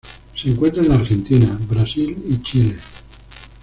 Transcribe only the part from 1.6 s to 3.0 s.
Brasil y Chile.